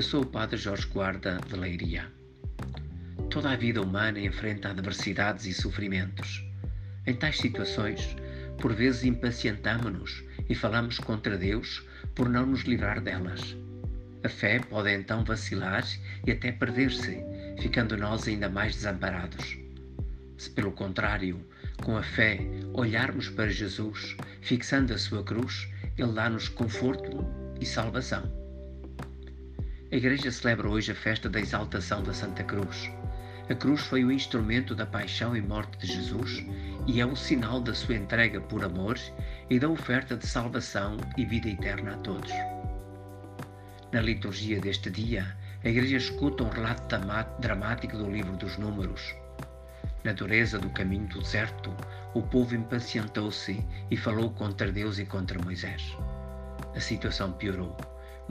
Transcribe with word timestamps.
Eu 0.00 0.04
sou 0.04 0.22
o 0.22 0.26
Padre 0.26 0.56
Jorge 0.56 0.86
Guarda 0.86 1.38
de 1.46 1.54
Leiria. 1.54 2.10
Toda 3.28 3.50
a 3.50 3.56
vida 3.56 3.82
humana 3.82 4.18
enfrenta 4.18 4.70
adversidades 4.70 5.44
e 5.44 5.52
sofrimentos. 5.52 6.42
Em 7.06 7.14
tais 7.14 7.36
situações, 7.36 8.16
por 8.62 8.72
vezes 8.72 9.04
impacientamos-nos 9.04 10.24
e 10.48 10.54
falamos 10.54 10.98
contra 10.98 11.36
Deus 11.36 11.86
por 12.14 12.30
não 12.30 12.46
nos 12.46 12.62
livrar 12.62 13.02
delas. 13.02 13.54
A 14.24 14.28
fé 14.30 14.58
pode 14.58 14.90
então 14.90 15.22
vacilar 15.22 15.86
e 16.26 16.32
até 16.32 16.50
perder-se, 16.50 17.22
ficando 17.60 17.94
nós 17.94 18.26
ainda 18.26 18.48
mais 18.48 18.76
desamparados. 18.76 19.58
Se, 20.38 20.48
pelo 20.48 20.72
contrário, 20.72 21.44
com 21.84 21.98
a 21.98 22.02
fé 22.02 22.40
olharmos 22.72 23.28
para 23.28 23.50
Jesus, 23.50 24.16
fixando 24.40 24.94
a 24.94 24.98
sua 24.98 25.22
cruz, 25.22 25.68
Ele 25.98 26.12
dá-nos 26.12 26.48
conforto 26.48 27.22
e 27.60 27.66
salvação. 27.66 28.39
A 29.92 29.96
Igreja 29.96 30.30
celebra 30.30 30.68
hoje 30.68 30.92
a 30.92 30.94
festa 30.94 31.28
da 31.28 31.40
exaltação 31.40 32.00
da 32.00 32.14
Santa 32.14 32.44
Cruz. 32.44 32.88
A 33.48 33.54
cruz 33.56 33.80
foi 33.80 34.04
o 34.04 34.12
instrumento 34.12 34.72
da 34.72 34.86
paixão 34.86 35.34
e 35.36 35.42
morte 35.42 35.78
de 35.78 35.92
Jesus 35.92 36.46
e 36.86 37.00
é 37.00 37.04
o 37.04 37.16
sinal 37.16 37.60
da 37.60 37.74
sua 37.74 37.96
entrega 37.96 38.40
por 38.40 38.62
amor 38.62 38.96
e 39.50 39.58
da 39.58 39.68
oferta 39.68 40.16
de 40.16 40.24
salvação 40.28 40.96
e 41.16 41.24
vida 41.24 41.48
eterna 41.48 41.94
a 41.94 41.96
todos. 41.96 42.30
Na 43.90 44.00
liturgia 44.00 44.60
deste 44.60 44.90
dia, 44.90 45.36
a 45.64 45.68
Igreja 45.68 45.96
escuta 45.96 46.44
um 46.44 46.50
relato 46.50 46.96
dramático 47.40 47.96
do 47.96 48.08
livro 48.08 48.36
dos 48.36 48.56
Números. 48.58 49.12
Na 50.04 50.12
dureza 50.12 50.56
do 50.56 50.70
caminho 50.70 51.08
do 51.08 51.18
deserto, 51.18 51.74
o 52.14 52.22
povo 52.22 52.54
impacientou-se 52.54 53.66
e 53.90 53.96
falou 53.96 54.30
contra 54.30 54.70
Deus 54.70 55.00
e 55.00 55.04
contra 55.04 55.42
Moisés. 55.42 55.82
A 56.76 56.78
situação 56.78 57.32
piorou 57.32 57.76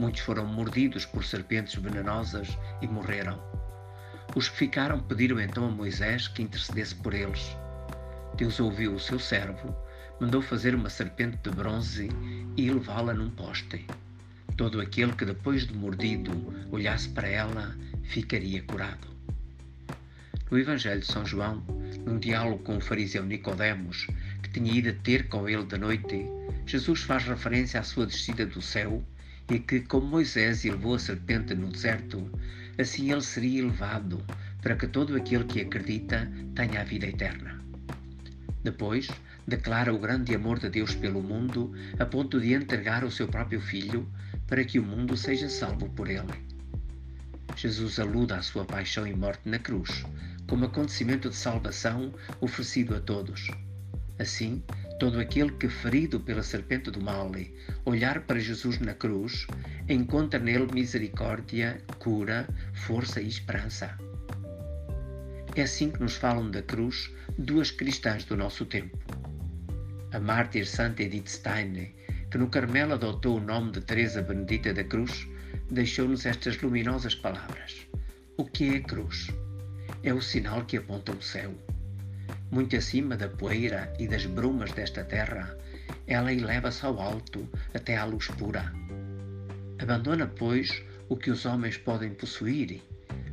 Muitos 0.00 0.22
foram 0.22 0.46
mordidos 0.46 1.04
por 1.04 1.22
serpentes 1.22 1.74
venenosas 1.74 2.56
e 2.80 2.86
morreram. 2.86 3.38
Os 4.34 4.48
que 4.48 4.56
ficaram 4.56 4.98
pediram 4.98 5.38
então 5.38 5.66
a 5.66 5.70
Moisés 5.70 6.26
que 6.26 6.42
intercedesse 6.42 6.94
por 6.94 7.12
eles. 7.12 7.54
Deus 8.34 8.58
ouviu 8.60 8.94
o 8.94 8.98
seu 8.98 9.18
servo, 9.18 9.76
mandou 10.18 10.40
fazer 10.40 10.74
uma 10.74 10.88
serpente 10.88 11.36
de 11.42 11.50
bronze 11.50 12.08
e 12.56 12.70
levá-la 12.70 13.12
num 13.12 13.28
poste. 13.28 13.84
Todo 14.56 14.80
aquele 14.80 15.12
que 15.12 15.26
depois 15.26 15.66
de 15.66 15.74
mordido 15.74 16.32
olhasse 16.70 17.10
para 17.10 17.28
ela 17.28 17.76
ficaria 18.04 18.62
curado. 18.62 19.06
No 20.50 20.58
Evangelho 20.58 21.00
de 21.00 21.12
São 21.12 21.26
João, 21.26 21.62
num 22.06 22.18
diálogo 22.18 22.62
com 22.62 22.78
o 22.78 22.80
fariseu 22.80 23.26
Nicodemos, 23.26 24.06
que 24.42 24.48
tinha 24.48 24.72
ido 24.72 24.94
ter 25.02 25.28
com 25.28 25.46
ele 25.46 25.66
de 25.66 25.76
noite, 25.76 26.24
Jesus 26.64 27.02
faz 27.02 27.24
referência 27.24 27.78
à 27.78 27.82
sua 27.82 28.06
descida 28.06 28.46
do 28.46 28.62
céu 28.62 29.04
e 29.50 29.58
que, 29.58 29.80
como 29.80 30.06
Moisés 30.06 30.64
elevou 30.64 30.94
a 30.94 30.98
serpente 30.98 31.54
no 31.54 31.68
deserto, 31.68 32.30
assim 32.78 33.10
ele 33.10 33.20
seria 33.20 33.60
elevado, 33.60 34.24
para 34.62 34.76
que 34.76 34.86
todo 34.86 35.16
aquele 35.16 35.44
que 35.44 35.60
acredita 35.60 36.30
tenha 36.54 36.80
a 36.80 36.84
vida 36.84 37.06
eterna. 37.06 37.60
Depois, 38.62 39.08
declara 39.46 39.92
o 39.92 39.98
grande 39.98 40.34
amor 40.34 40.60
de 40.60 40.70
Deus 40.70 40.94
pelo 40.94 41.22
mundo, 41.22 41.72
a 41.98 42.06
ponto 42.06 42.40
de 42.40 42.54
entregar 42.54 43.04
o 43.04 43.10
seu 43.10 43.26
próprio 43.26 43.60
Filho, 43.60 44.08
para 44.46 44.64
que 44.64 44.78
o 44.78 44.84
mundo 44.84 45.16
seja 45.16 45.48
salvo 45.48 45.88
por 45.90 46.08
ele. 46.08 46.32
Jesus 47.56 47.98
aluda 47.98 48.36
à 48.36 48.42
sua 48.42 48.64
paixão 48.64 49.06
e 49.06 49.14
morte 49.14 49.48
na 49.48 49.58
cruz, 49.58 50.04
como 50.46 50.66
acontecimento 50.66 51.28
de 51.28 51.36
salvação 51.36 52.12
oferecido 52.40 52.94
a 52.94 53.00
todos. 53.00 53.50
Assim, 54.18 54.62
Todo 55.00 55.18
aquele 55.18 55.50
que, 55.52 55.66
ferido 55.66 56.20
pela 56.20 56.42
serpente 56.42 56.90
do 56.90 57.00
mal, 57.00 57.32
olhar 57.86 58.20
para 58.20 58.38
Jesus 58.38 58.78
na 58.80 58.92
cruz, 58.92 59.46
encontra 59.88 60.38
nele 60.38 60.68
misericórdia, 60.74 61.80
cura, 61.98 62.46
força 62.74 63.18
e 63.18 63.26
esperança. 63.26 63.96
É 65.56 65.62
assim 65.62 65.90
que 65.90 66.00
nos 66.00 66.16
falam 66.16 66.50
da 66.50 66.60
cruz 66.60 67.10
duas 67.38 67.70
cristãs 67.70 68.26
do 68.26 68.36
nosso 68.36 68.66
tempo. 68.66 68.98
A 70.12 70.20
mártir 70.20 70.66
Santa 70.66 71.02
Edith 71.02 71.30
Stein, 71.30 71.94
que 72.30 72.36
no 72.36 72.50
Carmelo 72.50 72.92
adotou 72.92 73.38
o 73.38 73.40
nome 73.40 73.72
de 73.72 73.80
Teresa 73.80 74.20
Benedita 74.20 74.74
da 74.74 74.84
Cruz, 74.84 75.26
deixou-nos 75.70 76.26
estas 76.26 76.60
luminosas 76.60 77.14
palavras. 77.14 77.86
O 78.36 78.44
que 78.44 78.74
é 78.74 78.76
a 78.76 78.82
cruz? 78.82 79.28
É 80.02 80.12
o 80.12 80.20
sinal 80.20 80.62
que 80.66 80.76
aponta 80.76 81.12
o 81.12 81.22
céu 81.22 81.54
muito 82.50 82.76
acima 82.76 83.16
da 83.16 83.28
poeira 83.28 83.92
e 83.98 84.08
das 84.08 84.26
brumas 84.26 84.72
desta 84.72 85.04
terra, 85.04 85.56
ela 86.06 86.32
eleva-se 86.32 86.84
ao 86.84 87.00
alto 87.00 87.48
até 87.72 87.96
à 87.96 88.04
luz 88.04 88.26
pura. 88.28 88.72
Abandona, 89.78 90.26
pois, 90.26 90.82
o 91.08 91.16
que 91.16 91.30
os 91.30 91.46
homens 91.46 91.76
podem 91.76 92.10
possuir, 92.10 92.82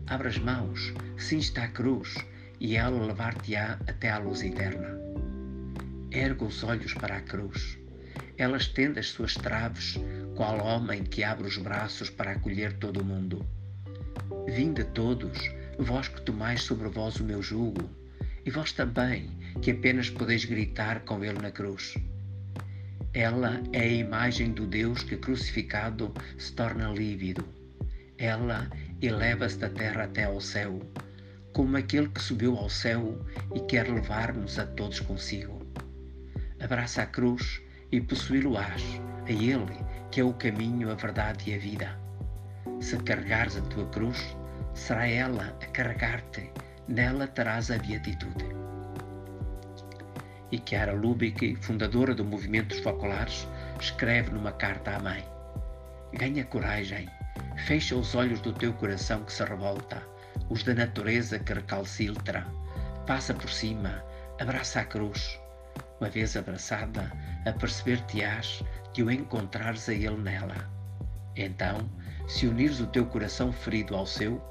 abre 0.08 0.30
as 0.30 0.38
mãos, 0.38 0.94
cinge 1.18 1.52
à 1.60 1.68
cruz, 1.68 2.16
e 2.60 2.76
ela 2.76 3.06
levar-te-á 3.06 3.80
até 3.88 4.10
à 4.10 4.18
luz 4.18 4.42
eterna. 4.44 5.00
Erga 6.12 6.46
os 6.46 6.64
olhos 6.64 6.94
para 6.94 7.18
a 7.18 7.22
cruz. 7.22 7.78
Ela 8.38 8.58
estende 8.58 9.00
as 9.00 9.10
suas 9.10 9.34
traves, 9.34 10.00
qual 10.36 10.64
homem 10.64 11.04
que 11.04 11.24
abre 11.24 11.48
os 11.48 11.58
braços 11.58 12.10
para 12.10 12.32
acolher 12.32 12.74
todo 12.74 13.02
o 13.02 13.06
mundo. 13.06 13.46
Vinde 14.48 14.84
todos, 14.84 15.38
vós 15.78 16.08
que 16.08 16.22
tomais 16.22 16.62
sobre 16.62 16.88
vós 16.88 17.20
o 17.20 17.24
meu 17.24 17.42
jugo, 17.42 17.90
e 18.48 18.50
vós 18.50 18.72
também, 18.72 19.30
que 19.62 19.72
apenas 19.72 20.10
podeis 20.10 20.46
gritar 20.46 21.02
com 21.02 21.22
ele 21.22 21.38
na 21.42 21.52
cruz. 21.52 21.96
Ela 23.14 23.62
é 23.74 23.82
a 23.82 23.88
imagem 23.88 24.54
do 24.54 24.66
Deus 24.66 25.04
que 25.04 25.18
crucificado 25.18 26.14
se 26.38 26.54
torna 26.54 26.90
lívido. 26.94 27.46
Ela 28.18 28.70
eleva-se 29.02 29.58
da 29.58 29.68
terra 29.68 30.06
até 30.06 30.24
ao 30.24 30.40
céu, 30.40 30.80
como 31.52 31.76
aquele 31.76 32.08
que 32.08 32.22
subiu 32.22 32.56
ao 32.56 32.70
céu 32.70 33.22
e 33.54 33.60
quer 33.60 33.90
levar-nos 33.90 34.58
a 34.58 34.66
todos 34.66 35.02
consigo. 35.02 35.62
Abraça 36.62 37.02
a 37.02 37.06
cruz 37.06 37.62
e 37.92 38.00
possuí-lo-ás, 38.00 38.82
a 39.26 39.30
Ele, 39.30 39.78
que 40.10 40.22
é 40.22 40.24
o 40.24 40.34
caminho, 40.34 40.90
a 40.90 40.96
verdade 40.96 41.52
e 41.52 41.54
a 41.54 41.58
vida. 41.58 42.00
Se 42.80 42.96
carregares 43.00 43.58
a 43.58 43.62
tua 43.64 43.86
cruz, 43.90 44.38
será 44.74 45.06
ela 45.06 45.54
a 45.62 45.66
carregar-te 45.68 46.50
nela 46.88 47.28
terás 47.28 47.70
a 47.70 47.78
beatitude. 47.78 48.46
E 50.52 50.62
Chiara 50.66 50.94
Lubick, 50.94 51.56
fundadora 51.62 52.16
do 52.16 52.24
movimento 52.24 52.70
dos 52.70 52.80
focolares, 52.80 53.48
escreve 53.80 54.32
numa 54.32 54.54
carta 54.54 54.96
à 54.96 55.00
mãe: 55.00 55.24
Ganha 56.14 56.46
coragem, 56.46 57.10
fecha 57.66 57.96
os 57.96 58.16
olhos 58.16 58.40
do 58.40 58.54
teu 58.54 58.74
coração 58.74 59.24
que 59.24 59.34
se 59.34 59.44
revolta, 59.44 60.02
os 60.50 60.64
da 60.64 60.74
natureza 60.74 61.38
que 61.40 61.54
recalcitra, 61.54 62.48
passa 63.06 63.34
por 63.34 63.50
cima, 63.50 64.04
abraça 64.40 64.80
a 64.80 64.86
cruz. 64.86 65.40
Uma 66.00 66.10
vez 66.10 66.38
abraçada, 66.38 67.12
aperceber-te-ás 67.46 68.64
de 68.94 69.04
o 69.04 69.12
encontrares 69.12 69.90
a 69.90 69.94
ele 69.94 70.18
nela. 70.18 70.70
Então, 71.36 71.90
se 72.28 72.48
unires 72.48 72.80
o 72.80 72.88
teu 72.88 73.06
coração 73.06 73.52
ferido 73.52 73.96
ao 73.96 74.06
seu, 74.06 74.42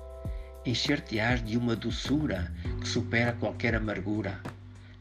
encher-te-ás 0.67 1.45
de 1.45 1.57
uma 1.57 1.77
doçura 1.77 2.53
que 2.81 2.89
supera 2.89 3.33
qualquer 3.33 3.75
amargura, 3.75 4.41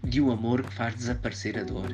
de 0.03 0.21
um 0.21 0.31
amor 0.31 0.63
que 0.63 0.73
faz 0.73 0.95
desaparecer 0.95 1.57
a 1.57 1.63
dor. 1.63 1.89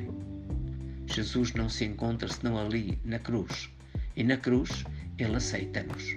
Jesus 1.08 1.54
não 1.54 1.70
se 1.70 1.86
encontra 1.86 2.28
senão 2.28 2.58
ali, 2.58 3.00
na 3.04 3.20
cruz, 3.20 3.70
e 4.16 4.24
na 4.24 4.38
cruz 4.38 4.84
ele 5.18 5.36
aceita-nos. 5.36 6.16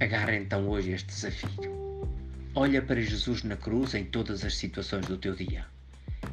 Agarra 0.00 0.36
então 0.36 0.68
hoje 0.68 0.92
este 0.92 1.06
desafio. 1.06 2.08
Olha 2.54 2.82
para 2.82 3.00
Jesus 3.00 3.42
na 3.42 3.56
cruz 3.56 3.94
em 3.94 4.04
todas 4.04 4.44
as 4.44 4.56
situações 4.56 5.06
do 5.06 5.16
teu 5.16 5.34
dia. 5.34 5.64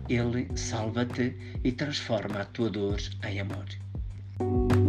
Ele 0.09 0.47
salva-te 0.55 1.35
e 1.63 1.71
transforma 1.71 2.41
a 2.41 2.45
tua 2.45 2.69
dor 2.69 2.99
em 3.23 3.39
amor. 3.39 4.80